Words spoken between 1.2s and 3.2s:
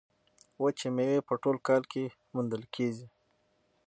په ټول کال کې موندل کیږي.